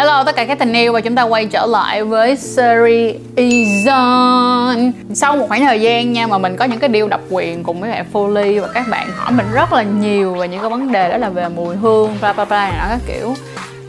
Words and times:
Hello, 0.00 0.24
tất 0.24 0.36
cả 0.36 0.44
các 0.44 0.58
tình 0.58 0.72
yêu 0.72 0.92
và 0.92 1.00
chúng 1.00 1.14
ta 1.14 1.22
quay 1.22 1.46
trở 1.46 1.66
lại 1.66 2.04
với 2.04 2.36
series 2.36 3.16
Ezon 3.36 4.92
Sau 5.14 5.36
một 5.36 5.44
khoảng 5.48 5.64
thời 5.64 5.80
gian 5.80 6.12
nha, 6.12 6.26
mà 6.26 6.38
mình 6.38 6.56
có 6.56 6.64
những 6.64 6.78
cái 6.78 6.88
điều 6.88 7.08
độc 7.08 7.20
quyền 7.30 7.64
cùng 7.64 7.80
với 7.80 7.90
bạn 7.90 8.04
Foley 8.12 8.60
và 8.60 8.68
các 8.74 8.88
bạn 8.90 9.08
hỏi 9.16 9.32
mình 9.32 9.46
rất 9.52 9.72
là 9.72 9.82
nhiều 9.82 10.34
về 10.34 10.48
những 10.48 10.60
cái 10.60 10.70
vấn 10.70 10.92
đề 10.92 11.10
đó 11.10 11.16
là 11.16 11.28
về 11.28 11.48
mùi 11.48 11.76
hương, 11.76 12.16
bla 12.20 12.32
bla 12.32 12.44
bla 12.44 12.70
này 12.70 12.86
các 12.88 13.00
kiểu 13.06 13.34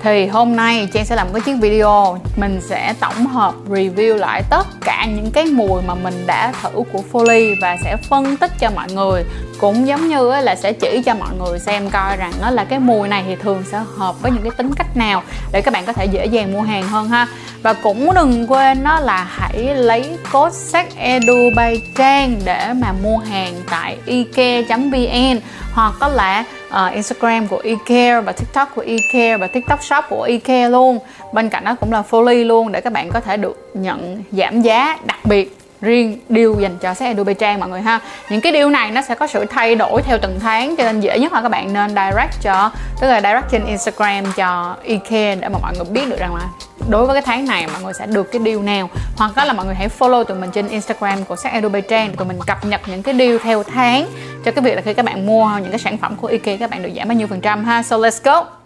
thì 0.04 0.28
hôm 0.28 0.56
nay 0.56 0.88
Trang 0.94 1.06
sẽ 1.06 1.16
làm 1.16 1.28
cái 1.34 1.42
chiếc 1.42 1.56
video. 1.62 2.18
Mình 2.36 2.62
sẽ 2.70 2.94
tổng 3.00 3.28
hợp 3.28 3.54
review 3.70 4.16
lại 4.16 4.44
tất 4.50 4.68
cả 4.82 5.06
những 5.16 5.32
cái 5.32 5.46
mùi 5.46 5.82
mà 5.82 5.96
mình 5.96 6.24
đã 6.28 6.54
thử 6.62 6.70
của 6.92 7.02
Foley 7.12 7.56
và 7.62 7.78
sẽ 7.84 7.98
phân 8.10 8.38
tích 8.38 8.52
cho 8.60 8.70
mọi 8.76 8.88
người. 8.92 9.24
Cũng 9.60 9.88
giống 9.88 10.08
như 10.08 10.42
là 10.42 10.56
sẽ 10.56 10.74
chỉ 10.74 11.02
cho 11.06 11.16
mọi 11.16 11.30
người 11.40 11.60
xem 11.60 11.90
coi 11.90 12.18
rằng 12.18 12.32
nó 12.42 12.50
là 12.50 12.64
cái 12.64 12.80
mùi 12.80 13.08
này 13.08 13.24
thì 13.28 13.36
thường 13.36 13.64
sẽ 13.72 13.84
hợp 13.98 14.22
với 14.22 14.32
những 14.32 14.44
cái 14.44 14.52
tính 14.58 14.74
cách 14.76 14.98
nào 14.98 15.24
để 15.52 15.62
các 15.62 15.74
bạn 15.74 15.86
có 15.86 15.94
thể 15.94 16.06
dễ 16.06 16.26
dàng 16.26 16.54
mua 16.54 16.62
hàng 16.62 16.84
hơn 16.84 17.10
ha. 17.10 17.28
Và 17.64 17.74
cũng 17.74 18.14
đừng 18.16 18.52
quên 18.52 18.84
đó 18.84 19.00
là 19.00 19.28
hãy 19.30 19.76
lấy 19.76 20.18
code 20.32 20.56
sách 20.56 20.88
edu 20.98 21.50
bay 21.56 21.82
trang 21.98 22.40
để 22.46 22.74
mà 22.74 22.94
mua 23.04 23.18
hàng 23.18 23.54
tại 23.70 23.98
ike.vn 24.06 25.40
hoặc 25.74 25.94
có 26.00 26.08
là 26.08 26.44
uh, 26.72 26.94
Instagram 26.94 27.48
của 27.48 27.62
eCare 27.64 28.22
và 28.22 28.32
TikTok 28.32 28.76
của 28.76 28.86
eCare 28.88 29.38
và 29.38 29.48
TikTok 29.48 29.84
Shop 29.84 30.04
của 30.10 30.24
eCare 30.24 30.70
luôn. 30.70 31.00
Bên 31.34 31.50
cạnh 31.50 31.64
đó 31.64 31.76
cũng 31.80 31.92
là 31.92 32.04
Folly 32.10 32.48
luôn 32.48 32.72
để 32.72 32.82
các 32.82 32.94
bạn 32.94 33.10
có 33.10 33.20
thể 33.20 33.38
được 33.38 33.70
nhận 33.74 34.24
giảm 34.32 34.62
giá 34.62 34.98
đặc 35.06 35.20
biệt 35.26 35.61
riêng 35.82 36.20
deal 36.30 36.50
dành 36.60 36.78
cho 36.78 36.94
sách 36.94 37.08
Adobe 37.08 37.34
Trang 37.34 37.60
mọi 37.60 37.70
người 37.70 37.82
ha. 37.82 38.00
Những 38.30 38.42
cái 38.42 38.54
deal 38.54 38.70
này 38.70 38.92
nó 38.92 39.02
sẽ 39.02 39.16
có 39.16 39.28
sự 39.28 39.46
thay 39.46 39.76
đổi 39.76 40.02
theo 40.02 40.18
từng 40.22 40.40
tháng 40.40 40.76
cho 40.76 40.84
nên 40.84 41.00
dễ 41.00 41.20
nhất 41.20 41.34
là 41.34 41.42
các 41.42 41.50
bạn 41.50 41.74
nên 41.74 41.90
direct 41.90 42.42
cho, 42.42 42.72
tức 43.02 43.08
là 43.08 43.22
direct 43.22 43.52
trên 43.52 43.66
Instagram 43.66 44.24
cho 44.36 44.76
IKEA 44.84 45.36
để 45.36 45.50
mà 45.50 45.60
mọi 45.62 45.74
người 45.76 45.86
biết 45.86 46.10
được 46.10 46.20
rằng 46.20 46.36
là 46.36 46.44
đối 46.90 47.06
với 47.06 47.16
cái 47.16 47.22
tháng 47.22 47.46
này 47.46 47.68
mọi 47.74 47.84
người 47.84 47.94
sẽ 47.94 48.06
được 48.06 48.32
cái 48.32 48.42
deal 48.46 48.60
nào. 48.60 48.90
Hoặc 49.18 49.32
đó 49.36 49.46
là 49.46 49.54
mọi 49.54 49.66
người 49.66 49.76
hãy 49.76 49.90
follow 50.00 50.24
tụi 50.24 50.38
mình 50.38 50.52
trên 50.52 50.68
Instagram 50.68 51.24
của 51.24 51.36
sách 51.36 51.54
Adobe 51.54 51.82
Trang 51.82 52.16
tụi 52.16 52.28
mình 52.28 52.40
cập 52.48 52.66
nhật 52.66 52.82
những 52.86 53.04
cái 53.04 53.16
deal 53.18 53.38
theo 53.44 53.64
tháng 53.64 54.08
cho 54.46 54.52
cái 54.52 54.64
việc 54.64 54.76
là 54.76 54.82
khi 54.82 54.94
các 54.94 55.06
bạn 55.06 55.26
mua 55.26 55.52
những 55.62 55.72
cái 55.72 55.80
sản 55.80 55.98
phẩm 55.98 56.16
của 56.16 56.28
IKEA 56.28 56.58
các 56.58 56.70
bạn 56.70 56.84
được 56.84 56.92
giảm 56.96 57.08
bao 57.08 57.16
nhiêu 57.16 57.28
phần 57.28 57.42
trăm 57.42 57.66
ha. 57.66 57.84
So 57.84 57.98
let's 57.98 58.20
go. 58.24 58.61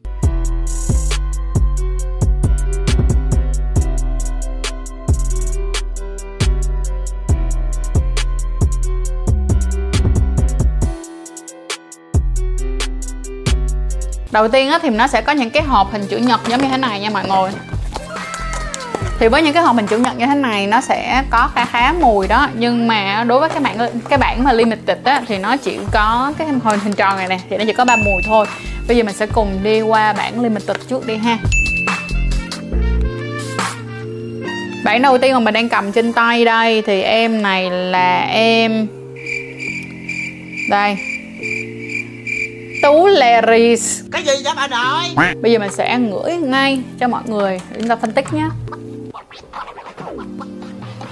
Đầu 14.36 14.48
tiên 14.48 14.70
á, 14.70 14.80
thì 14.82 14.90
nó 14.90 15.08
sẽ 15.08 15.22
có 15.22 15.32
những 15.32 15.50
cái 15.50 15.64
hộp 15.64 15.92
hình 15.92 16.06
chữ 16.08 16.18
nhật 16.18 16.40
giống 16.48 16.62
như 16.62 16.68
thế 16.68 16.78
này 16.78 17.00
nha 17.00 17.10
mọi 17.10 17.24
người. 17.28 17.52
Thì 19.20 19.28
với 19.28 19.42
những 19.42 19.54
cái 19.54 19.64
hộp 19.64 19.76
hình 19.76 19.88
chữ 19.88 19.98
nhật 19.98 20.18
như 20.18 20.26
thế 20.26 20.36
này 20.36 20.68
nó 20.68 20.82
sẽ 20.82 21.24
có 21.30 21.50
khá 21.56 21.66
khá 21.66 21.94
mùi 22.00 22.28
đó. 22.28 22.50
Nhưng 22.54 22.88
mà 22.88 23.24
đối 23.28 23.40
với 23.40 23.50
cái 23.50 23.60
bạn 23.60 23.78
cái 24.10 24.18
bản 24.18 24.44
mà 24.44 24.54
limited 24.54 24.98
á 25.04 25.22
thì 25.28 25.38
nó 25.38 25.58
chỉ 25.58 25.78
có 25.92 26.34
cái 26.38 26.48
hình 26.48 26.60
hình 26.84 26.94
tròn 26.94 27.18
này 27.18 27.28
nè 27.28 27.40
thì 27.50 27.58
nó 27.58 27.64
chỉ 27.68 27.74
có 27.74 27.86
ba 27.86 27.96
mùi 27.96 28.22
thôi. 28.28 28.46
Bây 28.88 28.98
giờ 28.98 29.04
mình 29.04 29.16
sẽ 29.16 29.26
cùng 29.26 29.60
đi 29.64 29.82
qua 29.82 30.14
bản 30.14 30.42
limited 30.42 30.78
trước 30.90 31.08
đi 31.08 31.16
ha. 31.16 31.38
Bản 34.86 35.02
đầu 35.02 35.18
tiên 35.18 35.34
mà 35.34 35.40
mình 35.40 35.54
đang 35.54 35.70
cầm 35.70 35.92
trên 35.92 36.14
tay 36.14 36.46
đây 36.46 36.82
thì 36.82 37.02
em 37.02 37.42
này 37.42 37.70
là 37.72 38.20
em 38.32 38.88
đây. 40.70 40.98
Tú 42.86 43.08
Leris 43.08 44.02
Cái 44.12 44.24
gì 44.24 44.32
vậy 44.44 44.54
bà 44.56 44.68
nội? 44.68 45.34
Bây 45.42 45.52
giờ 45.52 45.60
mình 45.60 45.72
sẽ 45.72 45.98
ngửi 45.98 46.36
ngay 46.36 46.82
cho 47.00 47.08
mọi 47.08 47.22
người. 47.26 47.62
Để 47.72 47.78
chúng 47.80 47.88
ta 47.88 47.96
phân 47.96 48.12
tích 48.12 48.34
nhé. 48.34 48.50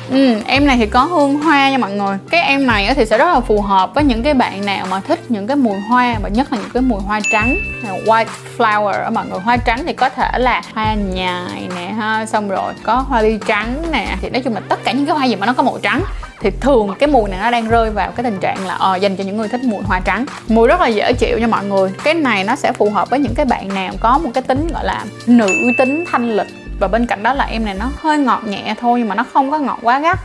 Ừ, 0.09 0.35
em 0.47 0.67
này 0.67 0.77
thì 0.77 0.85
có 0.85 1.03
hương 1.03 1.35
hoa 1.35 1.69
nha 1.69 1.77
mọi 1.77 1.91
người. 1.91 2.17
Cái 2.29 2.41
em 2.41 2.67
này 2.67 2.93
thì 2.95 3.05
sẽ 3.05 3.17
rất 3.17 3.33
là 3.33 3.39
phù 3.39 3.61
hợp 3.61 3.95
với 3.95 4.03
những 4.03 4.23
cái 4.23 4.33
bạn 4.33 4.65
nào 4.65 4.85
mà 4.89 4.99
thích 4.99 5.19
những 5.29 5.47
cái 5.47 5.57
mùi 5.57 5.79
hoa 5.79 6.15
Và 6.23 6.29
nhất 6.29 6.51
là 6.51 6.57
những 6.57 6.71
cái 6.73 6.81
mùi 6.81 7.01
hoa 7.01 7.19
trắng. 7.31 7.57
White 8.05 8.25
flower 8.57 9.11
mọi 9.11 9.25
người. 9.25 9.39
Hoa 9.39 9.57
trắng 9.57 9.83
thì 9.85 9.93
có 9.93 10.09
thể 10.09 10.39
là 10.39 10.61
hoa 10.73 10.93
nhài 10.93 11.67
nè 11.75 11.85
ha. 11.85 12.25
Xong 12.25 12.49
rồi 12.49 12.73
có 12.83 12.95
hoa 12.95 13.21
ly 13.21 13.37
trắng 13.47 13.83
nè. 13.91 14.17
Thì 14.21 14.29
nói 14.29 14.41
chung 14.41 14.53
là 14.53 14.61
tất 14.69 14.79
cả 14.83 14.91
những 14.91 15.05
cái 15.05 15.15
hoa 15.15 15.25
gì 15.25 15.35
mà 15.35 15.45
nó 15.45 15.53
có 15.53 15.63
màu 15.63 15.79
trắng 15.81 16.03
thì 16.43 16.51
thường 16.61 16.95
cái 16.99 17.07
mùi 17.07 17.29
này 17.29 17.39
nó 17.39 17.51
đang 17.51 17.69
rơi 17.69 17.89
vào 17.89 18.11
cái 18.11 18.23
tình 18.23 18.39
trạng 18.39 18.67
là 18.67 18.73
ờ, 18.73 18.95
dành 18.95 19.15
cho 19.15 19.23
những 19.23 19.37
người 19.37 19.47
thích 19.47 19.63
mùi 19.63 19.83
hoa 19.83 19.99
trắng. 19.99 20.25
Mùi 20.47 20.67
rất 20.67 20.81
là 20.81 20.87
dễ 20.87 21.13
chịu 21.13 21.39
cho 21.41 21.47
mọi 21.47 21.65
người. 21.65 21.91
Cái 22.03 22.13
này 22.13 22.43
nó 22.43 22.55
sẽ 22.55 22.71
phù 22.71 22.89
hợp 22.89 23.09
với 23.09 23.19
những 23.19 23.35
cái 23.35 23.45
bạn 23.45 23.67
nào 23.75 23.93
có 23.99 24.17
một 24.17 24.29
cái 24.33 24.43
tính 24.43 24.67
gọi 24.73 24.85
là 24.85 25.05
nữ 25.27 25.71
tính 25.77 26.03
thanh 26.11 26.37
lịch. 26.37 26.47
Và 26.79 26.87
bên 26.87 27.05
cạnh 27.05 27.23
đó 27.23 27.33
là 27.33 27.45
em 27.45 27.65
này 27.65 27.73
nó 27.79 27.89
hơi 27.97 28.17
ngọt 28.17 28.41
nhẹ 28.45 28.75
thôi 28.79 28.99
nhưng 28.99 29.09
mà 29.09 29.15
nó 29.15 29.23
không 29.33 29.51
có 29.51 29.57
ngọt 29.57 29.79
quá 29.81 29.99
gắt. 29.99 30.19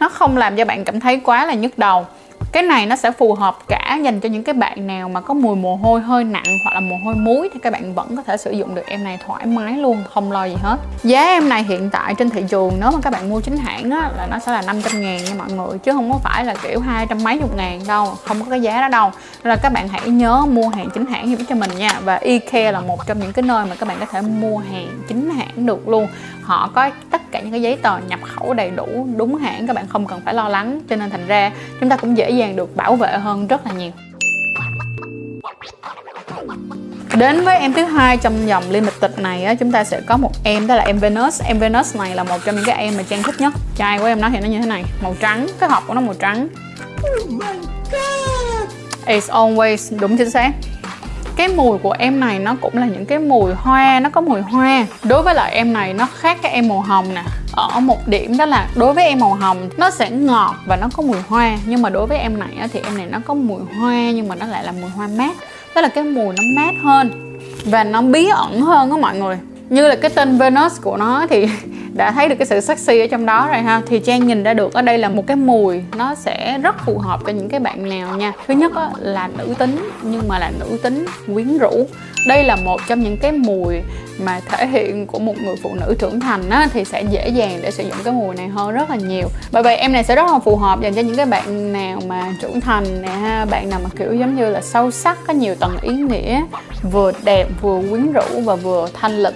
Nó 0.00 0.08
không 0.08 0.36
làm 0.36 0.56
cho 0.56 0.64
bạn 0.64 0.84
cảm 0.84 1.00
thấy 1.00 1.20
quá 1.24 1.46
là 1.46 1.54
nhức 1.54 1.78
đầu 1.78 2.06
cái 2.52 2.62
này 2.62 2.86
nó 2.86 2.96
sẽ 2.96 3.10
phù 3.10 3.34
hợp 3.34 3.58
cả 3.68 3.98
dành 4.02 4.20
cho 4.20 4.28
những 4.28 4.44
cái 4.44 4.54
bạn 4.54 4.86
nào 4.86 5.08
mà 5.08 5.20
có 5.20 5.34
mùi 5.34 5.56
mồ 5.56 5.76
hôi 5.76 6.00
hơi 6.00 6.24
nặng 6.24 6.58
hoặc 6.64 6.74
là 6.74 6.80
mồ 6.80 6.96
hôi 7.04 7.14
muối 7.14 7.48
thì 7.54 7.60
các 7.62 7.72
bạn 7.72 7.94
vẫn 7.94 8.16
có 8.16 8.22
thể 8.22 8.36
sử 8.36 8.50
dụng 8.50 8.74
được 8.74 8.86
em 8.86 9.04
này 9.04 9.18
thoải 9.26 9.46
mái 9.46 9.72
luôn, 9.72 10.04
không 10.14 10.32
lo 10.32 10.44
gì 10.44 10.56
hết. 10.62 10.76
Giá 11.02 11.22
em 11.22 11.48
này 11.48 11.62
hiện 11.62 11.90
tại 11.90 12.14
trên 12.14 12.30
thị 12.30 12.44
trường 12.48 12.72
nếu 12.80 12.90
mà 12.90 12.98
các 13.02 13.12
bạn 13.12 13.30
mua 13.30 13.40
chính 13.40 13.56
hãng 13.56 13.90
á, 13.90 14.10
là 14.16 14.26
nó 14.30 14.38
sẽ 14.38 14.52
là 14.52 14.62
500 14.62 15.00
ngàn 15.00 15.24
nha 15.24 15.34
mọi 15.38 15.52
người, 15.52 15.78
chứ 15.78 15.92
không 15.92 16.12
có 16.12 16.18
phải 16.18 16.44
là 16.44 16.54
kiểu 16.62 16.80
hai 16.80 17.06
trăm 17.06 17.24
mấy 17.24 17.38
chục 17.38 17.56
ngàn 17.56 17.80
đâu, 17.88 18.14
không 18.24 18.44
có 18.44 18.50
cái 18.50 18.60
giá 18.60 18.80
đó 18.80 18.88
đâu. 18.88 19.10
Nên 19.44 19.50
là 19.50 19.56
các 19.56 19.72
bạn 19.72 19.88
hãy 19.88 20.08
nhớ 20.08 20.46
mua 20.50 20.68
hàng 20.68 20.88
chính 20.94 21.06
hãng 21.06 21.30
giúp 21.30 21.38
cho 21.48 21.54
mình 21.54 21.70
nha. 21.78 22.00
Và 22.04 22.16
Ikea 22.16 22.72
là 22.72 22.80
một 22.80 23.06
trong 23.06 23.20
những 23.20 23.32
cái 23.32 23.42
nơi 23.42 23.66
mà 23.66 23.74
các 23.74 23.88
bạn 23.88 23.96
có 24.00 24.06
thể 24.06 24.20
mua 24.20 24.58
hàng 24.58 24.88
chính 25.08 25.30
hãng 25.30 25.66
được 25.66 25.88
luôn. 25.88 26.08
Họ 26.42 26.70
có 26.74 26.90
tất 27.10 27.30
cả 27.30 27.40
những 27.40 27.50
cái 27.50 27.62
giấy 27.62 27.76
tờ 27.76 27.98
nhập 27.98 28.20
khẩu 28.22 28.54
đầy 28.54 28.70
đủ, 28.70 29.06
đúng 29.16 29.36
hãng, 29.36 29.66
các 29.66 29.76
bạn 29.76 29.86
không 29.88 30.06
cần 30.06 30.20
phải 30.24 30.34
lo 30.34 30.48
lắng. 30.48 30.80
Cho 30.90 30.96
nên 30.96 31.10
thành 31.10 31.26
ra 31.26 31.50
chúng 31.80 31.88
ta 31.88 31.96
cũng 31.96 32.16
dễ 32.16 32.30
dàng 32.38 32.56
được 32.56 32.76
bảo 32.76 32.96
vệ 32.96 33.18
hơn 33.18 33.46
rất 33.46 33.66
là 33.66 33.72
nhiều 33.72 33.90
Đến 37.14 37.44
với 37.44 37.58
em 37.58 37.72
thứ 37.72 37.84
hai 37.84 38.16
trong 38.16 38.48
dòng 38.48 38.70
limited 38.70 39.10
này 39.16 39.44
á, 39.44 39.54
chúng 39.54 39.72
ta 39.72 39.84
sẽ 39.84 40.00
có 40.06 40.16
một 40.16 40.30
em 40.44 40.66
đó 40.66 40.74
là 40.74 40.82
em 40.82 40.98
Venus. 40.98 41.42
Em 41.42 41.58
Venus 41.58 41.96
này 41.96 42.14
là 42.14 42.24
một 42.24 42.38
trong 42.44 42.56
những 42.56 42.64
cái 42.64 42.76
em 42.76 42.96
mà 42.96 43.02
Trang 43.02 43.22
thích 43.22 43.34
nhất. 43.38 43.54
Chai 43.76 43.98
của 43.98 44.04
em 44.04 44.20
nó 44.20 44.28
thì 44.30 44.40
nó 44.40 44.48
như 44.48 44.58
thế 44.58 44.66
này, 44.66 44.84
màu 45.02 45.14
trắng, 45.20 45.46
cái 45.60 45.68
hộp 45.68 45.82
của 45.86 45.94
nó 45.94 46.00
màu 46.00 46.14
trắng. 46.14 46.48
It's 49.06 49.28
always 49.28 49.98
đúng 50.00 50.16
chính 50.16 50.30
xác 50.30 50.52
cái 51.38 51.48
mùi 51.48 51.78
của 51.78 51.94
em 51.98 52.20
này 52.20 52.38
nó 52.38 52.56
cũng 52.60 52.76
là 52.76 52.86
những 52.86 53.06
cái 53.06 53.18
mùi 53.18 53.52
hoa 53.52 54.00
nó 54.00 54.10
có 54.10 54.20
mùi 54.20 54.40
hoa 54.40 54.86
đối 55.02 55.22
với 55.22 55.34
lại 55.34 55.54
em 55.54 55.72
này 55.72 55.94
nó 55.94 56.08
khác 56.14 56.38
cái 56.42 56.52
em 56.52 56.68
màu 56.68 56.80
hồng 56.80 57.14
nè 57.14 57.22
ở 57.58 57.80
một 57.80 58.08
điểm 58.08 58.36
đó 58.36 58.46
là 58.46 58.68
đối 58.76 58.94
với 58.94 59.04
em 59.04 59.18
màu 59.18 59.34
hồng, 59.34 59.68
nó 59.76 59.90
sẽ 59.90 60.10
ngọt 60.10 60.54
và 60.66 60.76
nó 60.76 60.88
có 60.96 61.02
mùi 61.02 61.20
hoa. 61.28 61.58
Nhưng 61.66 61.82
mà 61.82 61.90
đối 61.90 62.06
với 62.06 62.18
em 62.18 62.38
này 62.38 62.68
thì 62.72 62.80
em 62.84 62.96
này 62.96 63.06
nó 63.06 63.18
có 63.24 63.34
mùi 63.34 63.60
hoa, 63.78 64.10
nhưng 64.10 64.28
mà 64.28 64.34
nó 64.34 64.46
lại 64.46 64.64
là 64.64 64.72
mùi 64.72 64.90
hoa 64.90 65.08
mát. 65.18 65.36
Tức 65.74 65.80
là 65.80 65.88
cái 65.88 66.04
mùi 66.04 66.34
nó 66.34 66.42
mát 66.56 66.72
hơn 66.82 67.38
và 67.64 67.84
nó 67.84 68.02
bí 68.02 68.28
ẩn 68.28 68.60
hơn 68.60 68.90
á 68.90 68.96
mọi 68.96 69.18
người. 69.18 69.38
Như 69.68 69.88
là 69.88 69.96
cái 69.96 70.10
tên 70.10 70.38
Venus 70.38 70.80
của 70.80 70.96
nó 70.96 71.26
thì 71.30 71.46
đã 71.98 72.12
thấy 72.12 72.28
được 72.28 72.34
cái 72.38 72.46
sự 72.46 72.60
sexy 72.60 73.00
ở 73.00 73.06
trong 73.06 73.26
đó 73.26 73.48
rồi 73.52 73.58
ha. 73.58 73.82
Thì 73.86 73.98
trang 74.00 74.26
nhìn 74.26 74.42
ra 74.42 74.54
được 74.54 74.72
ở 74.72 74.82
đây 74.82 74.98
là 74.98 75.08
một 75.08 75.26
cái 75.26 75.36
mùi 75.36 75.82
nó 75.96 76.14
sẽ 76.14 76.58
rất 76.62 76.76
phù 76.86 76.98
hợp 76.98 77.20
cho 77.26 77.32
những 77.32 77.48
cái 77.48 77.60
bạn 77.60 77.88
nào 77.88 78.16
nha. 78.16 78.32
Thứ 78.46 78.54
nhất 78.54 78.72
là 78.98 79.28
nữ 79.38 79.54
tính 79.58 79.88
nhưng 80.02 80.28
mà 80.28 80.38
là 80.38 80.52
nữ 80.60 80.78
tính 80.82 81.06
quyến 81.34 81.58
rũ. 81.58 81.86
Đây 82.26 82.44
là 82.44 82.56
một 82.56 82.80
trong 82.88 83.02
những 83.02 83.16
cái 83.16 83.32
mùi 83.32 83.80
mà 84.18 84.40
thể 84.48 84.66
hiện 84.66 85.06
của 85.06 85.18
một 85.18 85.34
người 85.44 85.56
phụ 85.62 85.70
nữ 85.74 85.94
trưởng 85.98 86.20
thành 86.20 86.50
á, 86.50 86.68
thì 86.72 86.84
sẽ 86.84 87.02
dễ 87.02 87.28
dàng 87.28 87.58
để 87.62 87.70
sử 87.70 87.82
dụng 87.82 87.98
cái 88.04 88.12
mùi 88.12 88.34
này 88.34 88.48
hơn 88.48 88.72
rất 88.74 88.90
là 88.90 88.96
nhiều. 88.96 89.28
Bởi 89.52 89.62
vậy 89.62 89.76
em 89.76 89.92
này 89.92 90.04
sẽ 90.04 90.14
rất 90.14 90.26
là 90.32 90.38
phù 90.38 90.56
hợp 90.56 90.80
dành 90.80 90.94
cho 90.94 91.02
những 91.02 91.16
cái 91.16 91.26
bạn 91.26 91.72
nào 91.72 92.00
mà 92.06 92.34
trưởng 92.42 92.60
thành 92.60 93.02
nè 93.02 93.08
ha 93.08 93.44
bạn 93.44 93.70
nào 93.70 93.80
mà 93.84 93.90
kiểu 93.98 94.14
giống 94.14 94.36
như 94.36 94.50
là 94.50 94.60
sâu 94.60 94.90
sắc 94.90 95.18
có 95.26 95.32
nhiều 95.32 95.54
tầng 95.54 95.76
ý 95.82 95.94
nghĩa 95.94 96.42
vừa 96.92 97.12
đẹp 97.24 97.46
vừa 97.60 97.82
quyến 97.90 98.12
rũ 98.12 98.40
và 98.44 98.54
vừa 98.54 98.88
thanh 98.94 99.22
lịch. 99.22 99.34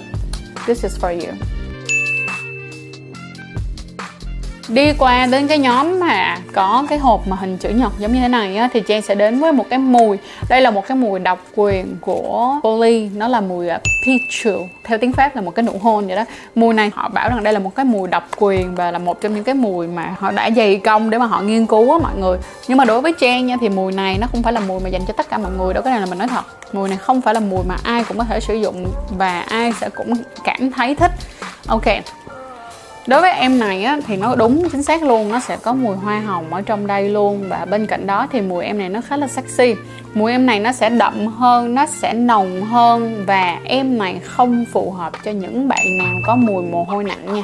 This 0.67 0.83
is 0.83 0.99
for 1.01 1.21
you. 1.27 1.52
Đi 4.73 4.93
qua 4.99 5.27
đến 5.27 5.47
cái 5.47 5.59
nhóm 5.59 6.01
mà 6.01 6.39
có 6.53 6.85
cái 6.89 6.99
hộp 6.99 7.29
mà 7.29 7.37
hình 7.41 7.57
chữ 7.57 7.69
nhật 7.69 7.93
giống 7.99 8.13
như 8.13 8.21
thế 8.21 8.29
này 8.29 8.57
á, 8.57 8.69
thì 8.73 8.83
Trang 8.89 9.03
sẽ 9.03 9.15
đến 9.15 9.41
với 9.41 9.53
một 9.53 9.65
cái 9.71 9.79
mùi. 9.79 10.19
Đây 10.49 10.61
là 10.61 10.71
một 10.71 10.87
cái 10.87 10.97
mùi 10.97 11.19
độc 11.19 11.39
quyền 11.55 11.97
của 12.01 12.55
Poly 12.63 13.09
nó 13.09 13.29
là 13.29 13.41
mùi 13.41 13.69
à, 13.69 13.81
peach 14.07 14.57
theo 14.85 14.99
tiếng 14.99 15.13
Pháp 15.13 15.37
là 15.37 15.43
một 15.43 15.55
cái 15.55 15.63
nụ 15.63 15.73
hôn 15.83 16.07
vậy 16.07 16.17
đó. 16.17 16.25
Mùi 16.55 16.75
này 16.75 16.91
họ 16.95 17.09
bảo 17.09 17.29
rằng 17.29 17.45
đây 17.45 17.53
là 17.53 17.59
một 17.59 17.75
cái 17.75 17.85
mùi 17.85 18.09
độc 18.09 18.29
quyền 18.39 18.75
và 18.75 18.91
là 18.91 18.99
một 18.99 19.21
trong 19.21 19.35
những 19.35 19.45
cái 19.45 19.55
mùi 19.55 19.87
mà 19.87 20.15
họ 20.19 20.31
đã 20.31 20.51
dày 20.57 20.77
công 20.77 21.11
để 21.11 21.19
mà 21.19 21.27
họ 21.27 21.41
nghiên 21.41 21.67
cứu 21.67 21.93
á 21.93 21.99
mọi 22.03 22.17
người. 22.17 22.39
Nhưng 22.69 22.79
mà 22.79 22.85
đối 22.85 23.01
với 23.01 23.13
Trang 23.21 23.47
nha 23.47 23.57
thì 23.61 23.69
mùi 23.69 23.93
này 23.93 24.19
nó 24.21 24.27
không 24.33 24.43
phải 24.43 24.53
là 24.53 24.61
mùi 24.61 24.81
mà 24.81 24.89
dành 24.89 25.03
cho 25.09 25.15
tất 25.17 25.29
cả 25.31 25.39
mọi 25.39 25.53
người 25.59 25.75
đâu 25.75 25.83
cái 25.83 25.91
này 25.91 26.01
là 26.01 26.07
mình 26.07 26.19
nói 26.19 26.29
thật. 26.29 26.45
Mùi 26.73 26.89
này 26.89 26.99
không 26.99 27.21
phải 27.21 27.35
là 27.35 27.41
mùi 27.41 27.65
mà 27.69 27.77
ai 27.83 28.05
cũng 28.05 28.19
có 28.19 28.25
thể 28.25 28.41
sử 28.41 28.55
dụng 28.55 28.87
và 29.19 29.41
ai 29.41 29.73
sẽ 29.81 29.89
cũng 29.89 30.15
cảm 30.45 30.71
thấy 30.71 30.95
thích. 30.95 31.13
Ok 31.67 31.85
đối 33.07 33.21
với 33.21 33.31
em 33.31 33.59
này 33.59 33.85
á, 33.85 33.99
thì 34.07 34.17
nó 34.17 34.35
đúng 34.35 34.69
chính 34.69 34.83
xác 34.83 35.03
luôn 35.03 35.29
nó 35.33 35.41
sẽ 35.41 35.57
có 35.57 35.73
mùi 35.73 35.97
hoa 35.97 36.21
hồng 36.21 36.55
ở 36.55 36.63
trong 36.63 36.87
đây 36.87 37.09
luôn. 37.09 37.45
Và 37.49 37.65
bên 37.65 37.87
cạnh 37.87 38.07
đó 38.07 38.27
thì 38.33 38.41
mùi 38.41 38.65
em 38.65 38.79
này 38.79 38.89
nó 38.89 39.01
khá 39.09 39.17
là 39.17 39.27
sexy. 39.27 39.75
Mùi 40.15 40.33
em 40.33 40.47
này 40.47 40.61
nó 40.61 40.73
sẽ 40.73 40.89
đậm 40.89 41.27
hơn 41.27 41.75
nó 41.75 41.87
sẽ 41.87 42.13
nồng 42.13 42.63
hơn. 42.63 43.25
Và 43.27 43.59
em 43.65 43.99
này 43.99 44.21
không 44.25 44.65
phù 44.73 44.91
hợp 44.91 45.13
cho 45.25 45.31
những 45.31 45.69
bạn 45.69 45.99
nào 45.99 46.15
có 46.27 46.37
mùi 46.37 46.63
mồ 46.63 46.85
hôi 46.85 47.05
nặng 47.05 47.35
nha. 47.35 47.43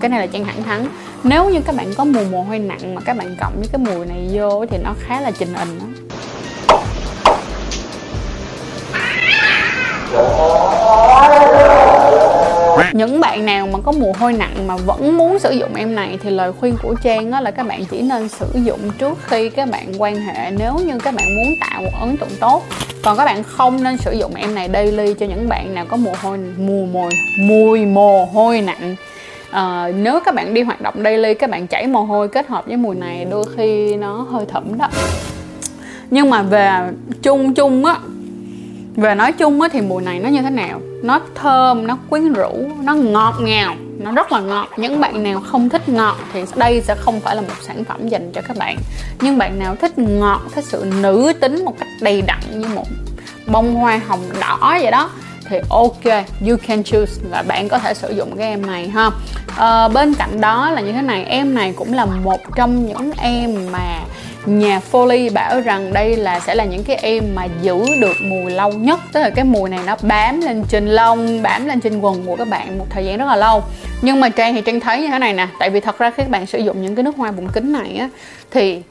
Cái 0.00 0.08
này 0.08 0.20
là 0.20 0.26
trang 0.26 0.44
thẳng 0.44 0.62
thắn 0.62 0.86
nếu 1.22 1.50
như 1.50 1.60
các 1.60 1.76
bạn 1.76 1.86
có 1.96 2.04
mùi 2.04 2.24
mồ 2.24 2.42
hôi 2.42 2.58
nặng 2.58 2.94
mà 2.94 3.00
các 3.04 3.16
bạn 3.16 3.36
cộng 3.40 3.52
với 3.56 3.68
cái 3.72 3.94
mùi 3.94 4.06
này 4.06 4.28
vô 4.32 4.66
thì 4.70 4.78
nó 4.84 4.94
khá 5.00 5.20
là 5.20 5.30
trình 5.30 5.54
hình 5.54 5.78
đó 5.78 5.86
những 12.92 13.20
bạn 13.20 13.46
nào 13.46 13.66
mà 13.66 13.78
có 13.84 13.92
mồ 13.92 14.12
hôi 14.18 14.32
nặng 14.32 14.66
mà 14.66 14.76
vẫn 14.76 15.18
muốn 15.18 15.38
sử 15.38 15.50
dụng 15.50 15.74
em 15.74 15.94
này 15.94 16.18
thì 16.22 16.30
lời 16.30 16.52
khuyên 16.52 16.76
của 16.82 16.94
trang 17.02 17.30
đó 17.30 17.40
là 17.40 17.50
các 17.50 17.66
bạn 17.66 17.84
chỉ 17.84 18.02
nên 18.02 18.28
sử 18.28 18.46
dụng 18.54 18.80
trước 18.98 19.18
khi 19.26 19.48
các 19.48 19.70
bạn 19.70 19.92
quan 19.98 20.16
hệ. 20.16 20.50
Nếu 20.50 20.74
như 20.86 20.98
các 20.98 21.14
bạn 21.14 21.26
muốn 21.36 21.54
tạo 21.60 21.82
một 21.82 21.90
ấn 22.00 22.16
tượng 22.16 22.36
tốt 22.40 22.64
còn 23.02 23.16
các 23.16 23.24
bạn 23.24 23.42
không 23.42 23.82
nên 23.82 23.96
sử 23.96 24.12
dụng 24.12 24.34
em 24.34 24.54
này 24.54 24.68
daily 24.72 25.14
cho 25.14 25.26
những 25.26 25.48
bạn 25.48 25.74
nào 25.74 25.86
có 25.88 25.96
mồ 25.96 26.12
hôi 26.22 26.38
mùi 26.58 26.86
mùi 26.86 27.10
mùi 27.38 27.86
mồ 27.86 28.24
hôi 28.24 28.60
nặng. 28.60 28.96
À, 29.50 29.88
nếu 29.96 30.20
các 30.24 30.34
bạn 30.34 30.54
đi 30.54 30.62
hoạt 30.62 30.80
động 30.80 30.94
daily 31.04 31.34
các 31.34 31.50
bạn 31.50 31.66
chảy 31.66 31.86
mồ 31.86 32.00
hôi 32.00 32.28
kết 32.28 32.48
hợp 32.48 32.66
với 32.66 32.76
mùi 32.76 32.96
này 32.96 33.26
đôi 33.30 33.44
khi 33.56 33.96
nó 33.96 34.26
hơi 34.30 34.46
thẩm 34.46 34.78
đó. 34.78 34.88
Nhưng 36.10 36.30
mà 36.30 36.42
về 36.42 36.70
chung 37.22 37.54
chung 37.54 37.84
á 37.84 37.96
về 38.98 39.14
nói 39.14 39.32
chung 39.32 39.60
á 39.60 39.68
thì 39.72 39.80
mùi 39.80 40.02
này 40.02 40.18
nó 40.18 40.28
như 40.28 40.42
thế 40.42 40.50
nào? 40.50 40.80
Nó 41.02 41.20
thơm 41.34 41.86
nó 41.86 41.98
quyến 42.10 42.32
rũ 42.32 42.70
nó 42.82 42.94
ngọt 42.94 43.34
ngào 43.40 43.74
nó 43.98 44.12
rất 44.12 44.32
là 44.32 44.40
ngọt. 44.40 44.68
Những 44.76 45.00
bạn 45.00 45.22
nào 45.22 45.40
không 45.40 45.68
thích 45.68 45.88
ngọt 45.88 46.16
thì 46.32 46.44
đây 46.56 46.80
sẽ 46.80 46.94
không 46.94 47.20
phải 47.20 47.36
là 47.36 47.42
một 47.42 47.54
sản 47.62 47.84
phẩm 47.84 48.08
dành 48.08 48.32
cho 48.32 48.40
các 48.48 48.56
bạn. 48.56 48.76
Nhưng 49.20 49.38
bạn 49.38 49.58
nào 49.58 49.76
thích 49.76 49.98
ngọt 49.98 50.40
thích 50.54 50.64
sự 50.64 50.92
nữ 51.02 51.32
tính 51.40 51.64
một 51.64 51.74
cách 51.78 51.88
đầy 52.00 52.22
đặn 52.22 52.40
như 52.54 52.68
một 52.74 52.86
bông 53.46 53.74
hoa 53.74 54.00
hồng 54.08 54.20
đỏ 54.40 54.58
vậy 54.82 54.90
đó 54.90 55.10
thì 55.48 55.56
ok 55.70 56.24
you 56.48 56.56
can 56.66 56.84
choose 56.84 57.12
là 57.30 57.42
bạn 57.42 57.68
có 57.68 57.78
thể 57.78 57.94
sử 57.94 58.10
dụng 58.10 58.36
cái 58.36 58.48
em 58.48 58.66
này 58.66 58.88
ha. 58.88 59.10
À, 59.56 59.88
bên 59.88 60.14
cạnh 60.14 60.40
đó 60.40 60.70
là 60.70 60.80
như 60.80 60.92
thế 60.92 61.02
này 61.02 61.24
em 61.24 61.54
này 61.54 61.72
cũng 61.76 61.92
là 61.92 62.04
một 62.04 62.40
trong 62.56 62.86
những 62.86 63.10
em 63.18 63.72
mà 63.72 64.00
nhà 64.48 64.80
Foley 64.92 65.32
bảo 65.32 65.60
rằng 65.60 65.92
đây 65.92 66.16
là, 66.16 66.40
sẽ 66.40 66.54
là 66.54 66.64
những 66.64 66.84
cái 66.84 66.96
em 66.96 67.24
mà 67.34 67.46
giữ 67.62 67.84
được 68.00 68.16
mùi 68.22 68.50
lâu 68.50 68.72
nhất. 68.72 69.00
Tức 69.12 69.20
là 69.20 69.30
cái 69.30 69.44
mùi 69.44 69.70
này 69.70 69.80
nó 69.86 69.96
bám 70.02 70.40
lên 70.40 70.64
trên 70.68 70.86
lông, 70.86 71.42
bám 71.42 71.66
lên 71.66 71.80
trên 71.80 72.00
quần 72.00 72.26
của 72.26 72.36
các 72.36 72.48
bạn 72.48 72.78
một 72.78 72.86
thời 72.90 73.04
gian 73.04 73.18
rất 73.18 73.26
là 73.26 73.36
lâu. 73.36 73.62
Nhưng 74.02 74.20
mà 74.20 74.28
trang 74.28 74.54
thì 74.54 74.60
trang 74.60 74.80
thấy 74.80 75.00
như 75.00 75.08
thế 75.08 75.18
này 75.18 75.32
nè. 75.32 75.46
Tại 75.60 75.70
vì 75.70 75.80
thật 75.80 75.98
ra 75.98 76.10
khi 76.10 76.22
các 76.22 76.30
bạn 76.30 76.46
sử 76.46 76.58
dụng 76.58 76.82
những 76.82 76.94
cái 76.94 77.02
nước 77.02 77.16
hoa 77.16 77.30
bụng 77.30 77.48
kính 77.52 77.72
này 77.72 77.96
á, 77.96 78.08
thì 78.50 78.82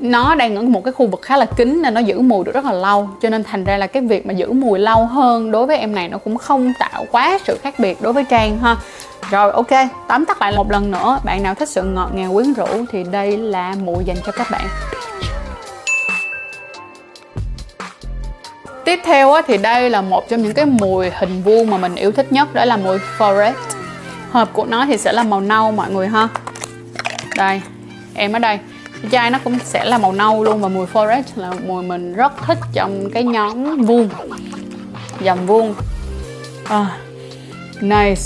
nó 0.00 0.34
đang 0.34 0.56
ở 0.56 0.62
một 0.62 0.84
cái 0.84 0.92
khu 0.92 1.06
vực 1.06 1.22
khá 1.22 1.36
là 1.36 1.44
kín 1.44 1.82
nên 1.82 1.94
nó 1.94 2.00
giữ 2.00 2.20
mùi 2.20 2.44
được 2.44 2.52
rất 2.54 2.64
là 2.64 2.72
lâu. 2.72 3.08
Cho 3.22 3.28
nên 3.28 3.44
thành 3.44 3.64
ra 3.64 3.76
là 3.76 3.86
cái 3.86 4.02
việc 4.02 4.26
mà 4.26 4.32
giữ 4.32 4.52
mùi 4.52 4.78
lâu 4.78 5.06
hơn 5.06 5.50
đối 5.50 5.66
với 5.66 5.78
em 5.78 5.94
này 5.94 6.08
nó 6.08 6.18
cũng 6.18 6.38
không 6.38 6.72
tạo 6.78 7.06
quá 7.12 7.38
sự 7.46 7.58
khác 7.62 7.74
biệt 7.78 8.02
đối 8.02 8.12
với 8.12 8.24
trang 8.24 8.58
ha. 8.58 8.76
Rồi, 9.30 9.52
ok. 9.52 9.70
Tóm 10.08 10.24
tắt 10.24 10.42
lại 10.42 10.52
một 10.56 10.70
lần 10.70 10.90
nữa. 10.90 11.18
Bạn 11.24 11.42
nào 11.42 11.54
thích 11.54 11.68
sự 11.68 11.82
ngọt 11.82 12.10
ngào 12.14 12.32
quyến 12.32 12.52
rũ 12.52 12.66
thì 12.92 13.04
đây 13.04 13.38
là 13.38 13.74
mùi 13.84 14.04
dành 14.04 14.16
cho 14.26 14.32
các 14.32 14.46
bạn. 14.50 14.64
Tiếp 18.88 19.00
theo 19.04 19.34
thì 19.46 19.58
đây 19.58 19.90
là 19.90 20.02
một 20.02 20.28
trong 20.28 20.42
những 20.42 20.54
cái 20.54 20.66
mùi 20.66 21.10
hình 21.10 21.42
vuông 21.42 21.70
mà 21.70 21.78
mình 21.78 21.94
yêu 21.94 22.12
thích 22.12 22.32
nhất 22.32 22.54
đó 22.54 22.64
là 22.64 22.76
mùi 22.76 22.98
forest. 23.18 23.52
Hộp 24.30 24.52
của 24.52 24.64
nó 24.64 24.86
thì 24.86 24.96
sẽ 24.96 25.12
là 25.12 25.22
màu 25.22 25.40
nâu 25.40 25.72
mọi 25.72 25.90
người 25.90 26.08
ha. 26.08 26.28
Đây 27.36 27.60
em 28.14 28.32
ở 28.32 28.38
đây. 28.38 28.58
Chai 29.10 29.30
nó 29.30 29.38
cũng 29.44 29.58
sẽ 29.64 29.84
là 29.84 29.98
màu 29.98 30.12
nâu 30.12 30.44
luôn 30.44 30.60
và 30.60 30.68
mùi 30.68 30.86
forest 30.86 31.22
là 31.36 31.52
mùi 31.66 31.82
mình 31.82 32.14
rất 32.14 32.32
thích 32.46 32.58
trong 32.72 33.10
cái 33.10 33.24
nhóm 33.24 33.82
vuông 33.82 34.08
dòng 35.20 35.46
vuông. 35.46 35.74
À, 36.68 36.86
nice. 37.80 38.22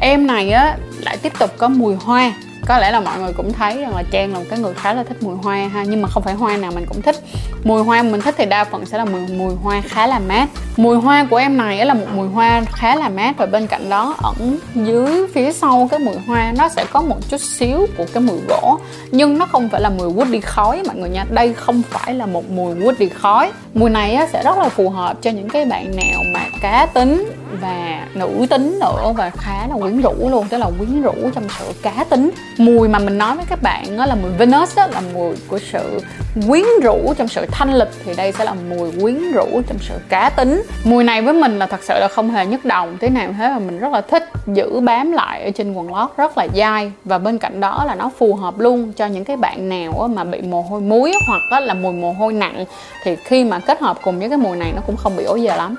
Em 0.00 0.26
này 0.26 0.50
á 0.50 0.76
lại 1.00 1.16
tiếp 1.16 1.32
tục 1.38 1.50
có 1.58 1.68
mùi 1.68 1.94
hoa 1.94 2.32
có 2.66 2.78
lẽ 2.78 2.90
là 2.90 3.00
mọi 3.00 3.18
người 3.18 3.32
cũng 3.32 3.52
thấy 3.52 3.80
rằng 3.80 3.96
là 3.96 4.02
trang 4.10 4.32
là 4.32 4.38
một 4.38 4.44
cái 4.50 4.58
người 4.58 4.74
khá 4.74 4.94
là 4.94 5.02
thích 5.02 5.22
mùi 5.22 5.36
hoa 5.36 5.56
ha 5.56 5.84
nhưng 5.84 6.02
mà 6.02 6.08
không 6.08 6.22
phải 6.22 6.34
hoa 6.34 6.56
nào 6.56 6.72
mình 6.74 6.86
cũng 6.88 7.02
thích. 7.02 7.16
Mùi 7.64 7.82
hoa 7.82 8.02
mình 8.02 8.20
thích 8.20 8.34
thì 8.38 8.46
đa 8.46 8.64
phần 8.64 8.86
sẽ 8.86 8.98
là 8.98 9.04
mùi 9.04 9.20
mùi 9.26 9.54
hoa 9.54 9.80
khá 9.80 10.06
là 10.06 10.18
mát. 10.18 10.48
Mùi 10.76 10.96
hoa 10.96 11.26
của 11.30 11.36
em 11.36 11.56
này 11.56 11.86
là 11.86 11.94
một 11.94 12.06
mùi 12.14 12.28
hoa 12.28 12.62
khá 12.72 12.96
là 12.96 13.08
mát 13.08 13.34
và 13.38 13.46
bên 13.46 13.66
cạnh 13.66 13.90
đó 13.90 14.16
ẩn 14.22 14.58
dưới 14.74 15.26
phía 15.34 15.52
sau 15.52 15.88
cái 15.90 16.00
mùi 16.00 16.16
hoa 16.26 16.52
nó 16.58 16.68
sẽ 16.68 16.84
có 16.92 17.02
một 17.02 17.16
chút 17.28 17.40
xíu 17.40 17.86
của 17.96 18.06
cái 18.12 18.22
mùi 18.22 18.38
gỗ. 18.48 18.78
Nhưng 19.10 19.38
nó 19.38 19.46
không 19.46 19.68
phải 19.68 19.80
là 19.80 19.90
mùi 19.90 20.08
woody 20.08 20.40
khói 20.44 20.82
mọi 20.86 20.96
người 20.96 21.10
nha. 21.10 21.24
Đây 21.30 21.52
không 21.52 21.82
phải 21.90 22.14
là 22.14 22.26
một 22.26 22.50
mùi 22.50 22.74
woody 22.74 23.08
khói. 23.14 23.52
Mùi 23.74 23.90
này 23.90 24.14
á, 24.14 24.28
sẽ 24.32 24.42
rất 24.42 24.58
là 24.58 24.68
phù 24.68 24.90
hợp 24.90 25.22
cho 25.22 25.30
những 25.30 25.48
cái 25.48 25.64
bạn 25.64 25.96
nào 25.96 26.20
mà 26.34 26.40
cá 26.62 26.86
tính 26.86 27.32
và 27.60 28.06
nữ 28.14 28.46
tính 28.50 28.78
nữa 28.80 29.12
và 29.16 29.30
khá 29.30 29.66
là 29.68 29.76
quyến 29.80 30.00
rũ 30.00 30.30
luôn, 30.30 30.46
tức 30.50 30.58
là 30.58 30.70
quyến 30.78 31.02
rũ 31.02 31.14
trong 31.34 31.44
sự 31.58 31.64
cá 31.82 32.04
tính. 32.10 32.30
Mùi 32.58 32.88
mà 32.88 32.98
mình 32.98 33.18
nói 33.18 33.36
với 33.36 33.44
các 33.48 33.62
bạn 33.62 33.96
đó 33.96 34.06
là 34.06 34.14
mùi 34.14 34.30
Venus 34.30 34.76
đó 34.76 34.86
là 34.86 35.00
mùi 35.14 35.34
của 35.48 35.58
sự 35.72 36.00
quyến 36.48 36.64
rũ 36.82 37.14
trong 37.16 37.28
sự 37.28 37.46
thanh 37.50 37.74
lịch, 37.74 37.90
thì 38.04 38.14
đây 38.14 38.32
sẽ 38.32 38.44
là 38.44 38.54
mùi 38.68 38.92
quyến 39.00 39.32
rũ 39.32 39.62
trong 39.68 39.78
sự 39.80 39.94
cá 40.08 40.30
tính. 40.30 40.62
Mùi 40.84 41.04
này 41.04 41.22
với 41.22 41.34
mình 41.34 41.58
là 41.58 41.66
thật 41.66 41.80
sự 41.82 41.94
là 42.00 42.08
không 42.08 42.30
hề 42.30 42.46
nhức 42.46 42.64
đồng 42.64 42.96
thế 43.00 43.08
nào 43.08 43.34
thế 43.38 43.48
mà 43.48 43.58
mình 43.58 43.78
rất 43.78 43.92
là 43.92 44.00
thích 44.00 44.24
giữ 44.46 44.80
bám 44.80 45.12
lại 45.12 45.44
ở 45.44 45.50
trên 45.50 45.74
quần 45.74 45.94
lót 45.94 46.10
rất 46.16 46.38
là 46.38 46.46
dai, 46.54 46.92
và 47.04 47.18
bên 47.18 47.38
cạnh 47.38 47.60
đó 47.60 47.84
là 47.86 47.94
nó 47.94 48.10
phù 48.18 48.34
hợp 48.34 48.58
luôn 48.58 48.92
cho 48.92 49.06
những 49.06 49.24
cái 49.24 49.36
bạn 49.36 49.68
nào 49.68 50.10
mà 50.14 50.24
bị 50.24 50.42
mồ 50.42 50.62
hôi 50.62 50.80
muối 50.80 51.12
hoặc 51.28 51.60
là 51.60 51.74
mùi 51.74 51.92
mồ 51.92 52.12
hôi 52.12 52.32
nặng. 52.32 52.64
Thì 53.04 53.16
khi 53.16 53.44
mà 53.44 53.58
kết 53.58 53.80
hợp 53.80 53.98
cùng 54.02 54.18
với 54.18 54.28
cái 54.28 54.38
mùi 54.38 54.56
này 54.56 54.72
nó 54.76 54.82
cũng 54.86 54.96
không 54.96 55.16
bị 55.16 55.24
ố 55.24 55.36
giờ 55.36 55.56
lắm. 55.56 55.74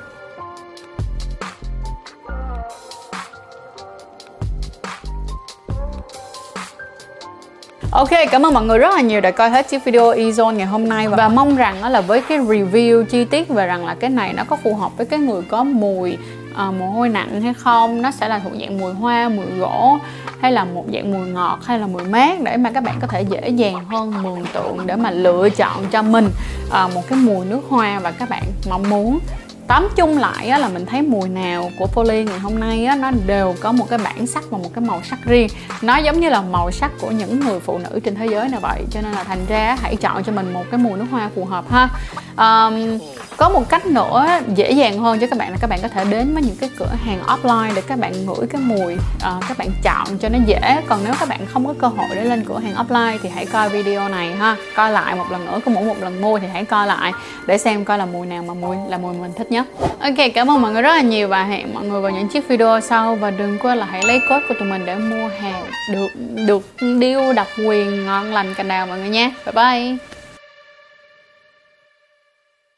Ok, 7.95 8.09
cảm 8.31 8.45
ơn 8.45 8.53
mọi 8.53 8.65
người 8.65 8.77
rất 8.77 8.95
là 8.95 9.01
nhiều 9.01 9.21
đã 9.21 9.31
coi 9.31 9.49
hết 9.49 9.69
chiếc 9.69 9.83
video 9.83 10.13
Ezone 10.13 10.51
ngày 10.51 10.65
hôm 10.65 10.89
nay 10.89 11.07
và 11.07 11.29
mong 11.29 11.55
rằng 11.55 11.75
đó 11.81 11.89
là 11.89 12.01
với 12.01 12.21
cái 12.21 12.39
review 12.39 13.05
chi 13.05 13.25
tiết 13.25 13.49
về 13.49 13.67
rằng 13.67 13.85
là 13.85 13.95
cái 13.95 14.09
này 14.09 14.33
nó 14.33 14.43
có 14.43 14.55
phù 14.55 14.75
hợp 14.75 14.97
với 14.97 15.05
cái 15.05 15.19
người 15.19 15.41
có 15.49 15.63
mùi 15.63 16.17
à, 16.55 16.71
mồ 16.71 16.85
hôi 16.85 17.09
nặng 17.09 17.41
hay 17.41 17.53
không 17.53 18.01
nó 18.01 18.11
sẽ 18.11 18.27
là 18.27 18.39
thuộc 18.39 18.53
dạng 18.59 18.77
mùi 18.77 18.93
hoa 18.93 19.29
mùi 19.29 19.45
gỗ 19.59 19.97
hay 20.39 20.51
là 20.51 20.63
một 20.63 20.85
dạng 20.93 21.11
mùi 21.11 21.27
ngọt 21.27 21.59
hay 21.65 21.79
là 21.79 21.87
mùi 21.87 22.03
mát 22.03 22.41
để 22.43 22.57
mà 22.57 22.71
các 22.71 22.83
bạn 22.83 22.95
có 23.01 23.07
thể 23.07 23.21
dễ 23.21 23.49
dàng 23.49 23.85
hơn 23.85 24.13
mường 24.23 24.45
tượng 24.53 24.77
để 24.85 24.95
mà 24.95 25.11
lựa 25.11 25.49
chọn 25.49 25.85
cho 25.91 26.01
mình 26.01 26.29
à, 26.71 26.87
một 26.95 27.01
cái 27.09 27.19
mùi 27.19 27.45
nước 27.45 27.61
hoa 27.69 27.99
và 27.99 28.11
các 28.11 28.29
bạn 28.29 28.43
mong 28.69 28.89
muốn 28.89 29.19
tóm 29.67 29.87
chung 29.95 30.17
lại 30.17 30.49
á, 30.49 30.57
là 30.57 30.69
mình 30.69 30.85
thấy 30.85 31.01
mùi 31.01 31.29
nào 31.29 31.71
của 31.79 31.87
poly 31.87 32.23
ngày 32.23 32.39
hôm 32.39 32.59
nay 32.59 32.85
á, 32.85 32.95
nó 32.95 33.11
đều 33.25 33.55
có 33.61 33.71
một 33.71 33.85
cái 33.89 33.99
bản 34.03 34.27
sắc 34.27 34.43
và 34.49 34.57
một 34.57 34.69
cái 34.75 34.83
màu 34.85 35.01
sắc 35.09 35.19
riêng. 35.25 35.47
Nó 35.81 35.97
giống 35.97 36.19
như 36.19 36.29
là 36.29 36.41
màu 36.41 36.71
sắc 36.71 36.91
của 37.01 37.11
những 37.11 37.39
người 37.39 37.59
phụ 37.59 37.77
nữ 37.77 37.99
trên 38.03 38.15
thế 38.15 38.25
giới 38.25 38.49
này 38.49 38.59
vậy 38.59 38.83
cho 38.91 39.01
nên 39.01 39.11
là 39.11 39.23
thành 39.23 39.45
ra 39.47 39.77
hãy 39.81 39.95
chọn 39.95 40.23
cho 40.23 40.31
mình 40.31 40.53
một 40.53 40.63
cái 40.71 40.77
mùi 40.77 40.97
nước 40.97 41.05
hoa 41.11 41.29
phù 41.35 41.45
hợp 41.45 41.71
ha 41.71 41.89
um, 42.37 42.99
có 43.37 43.49
một 43.49 43.69
cách 43.69 43.85
nữa 43.85 44.27
dễ 44.55 44.71
dàng 44.71 44.99
hơn 44.99 45.19
cho 45.19 45.27
các 45.27 45.39
bạn 45.39 45.51
là 45.51 45.57
các 45.61 45.69
bạn 45.69 45.79
có 45.81 45.87
thể 45.87 46.05
đến 46.05 46.33
với 46.33 46.43
những 46.43 46.55
cái 46.55 46.69
cửa 46.79 46.91
hàng 47.05 47.19
offline 47.27 47.75
để 47.75 47.81
các 47.87 47.99
bạn 47.99 48.25
ngửi 48.25 48.47
cái 48.49 48.61
mùi 48.61 48.93
uh, 48.93 49.43
các 49.47 49.57
bạn 49.57 49.69
chọn 49.83 50.17
cho 50.17 50.29
nó 50.29 50.39
dễ. 50.45 50.81
Còn 50.87 50.99
nếu 51.05 51.13
các 51.19 51.29
bạn 51.29 51.39
không 51.53 51.65
có 51.67 51.73
cơ 51.79 51.87
hội 51.87 52.07
để 52.15 52.25
lên 52.25 52.43
cửa 52.47 52.59
hàng 52.59 52.75
offline 52.75 53.17
thì 53.23 53.29
hãy 53.29 53.45
coi 53.45 53.69
video 53.69 54.09
này 54.09 54.31
ha. 54.33 54.55
Coi 54.75 54.91
lại 54.91 55.15
một 55.15 55.31
lần 55.31 55.45
nữa 55.45 55.59
có 55.65 55.71
mỗi 55.71 55.83
một 55.83 55.95
lần 56.01 56.21
mua 56.21 56.39
thì 56.39 56.47
hãy 56.53 56.65
coi 56.65 56.87
lại 56.87 57.13
để 57.45 57.57
xem 57.57 57.85
coi 57.85 57.97
là 57.97 58.05
mùi 58.05 58.27
nào 58.27 58.43
mà 58.43 58.53
mùi 58.53 58.75
là 58.89 58.97
mùi 58.97 59.13
mình 59.13 59.31
thích 59.37 59.51
nhất. 59.51 59.65
Ok 59.99 60.25
cảm 60.33 60.51
ơn 60.51 60.61
mọi 60.61 60.71
người 60.71 60.81
rất 60.81 60.95
là 60.95 61.01
nhiều 61.01 61.27
và 61.27 61.43
hẹn 61.43 61.73
mọi 61.73 61.83
người 61.83 62.01
vào 62.01 62.11
những 62.11 62.27
chiếc 62.27 62.47
video 62.47 62.81
sau. 62.81 63.15
Và 63.15 63.31
đừng 63.31 63.59
quên 63.59 63.77
là 63.77 63.85
hãy 63.85 64.03
lấy 64.03 64.19
code 64.19 64.45
của 64.47 64.53
tụi 64.59 64.69
mình 64.69 64.85
để 64.85 64.95
mua 64.95 65.29
hàng 65.41 65.65
được 65.91 66.07
được 66.47 66.61
điêu 66.99 67.33
độc 67.33 67.47
quyền 67.67 68.05
ngon 68.05 68.33
lành 68.33 68.53
cành 68.53 68.67
đào 68.67 68.87
mọi 68.87 68.99
người 68.99 69.09
nha. 69.09 69.31
Bye 69.45 69.53
bye. 69.53 70.14